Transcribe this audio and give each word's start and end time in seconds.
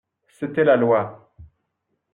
C'était 0.39 0.63
la 0.63 0.77
Loi. 0.77 1.31